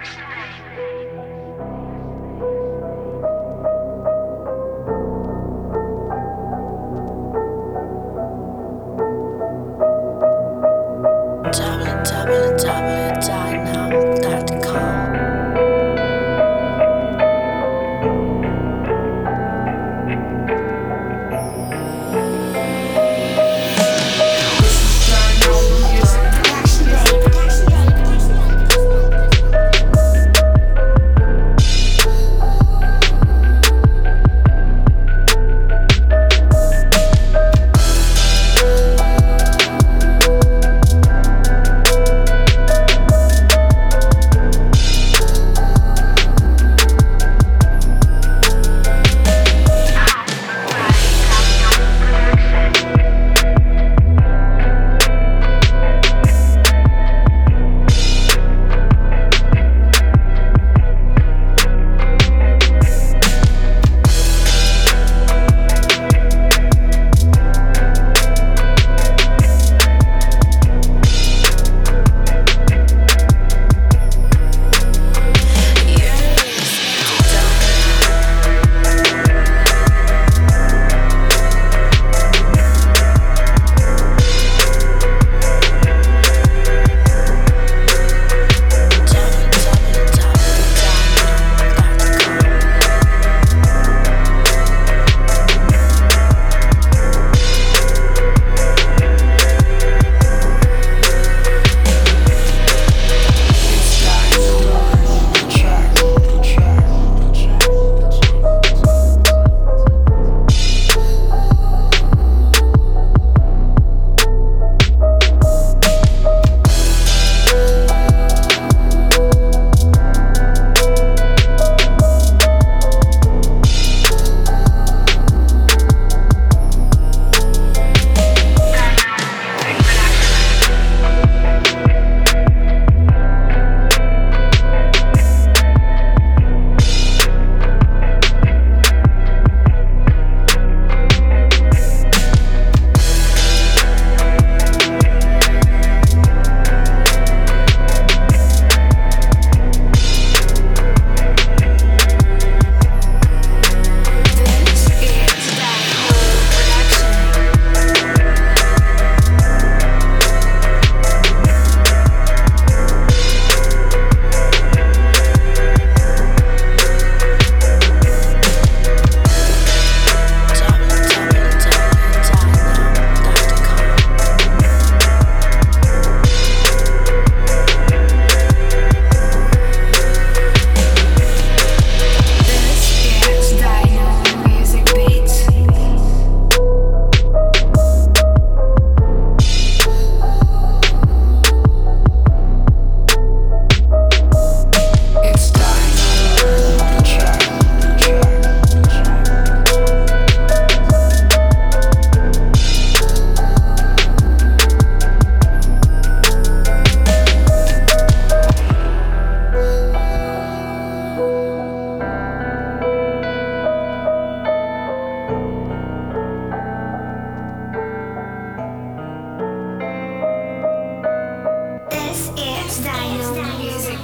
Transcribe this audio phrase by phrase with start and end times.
[0.00, 0.97] Dino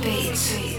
[0.05, 0.74] 翡翠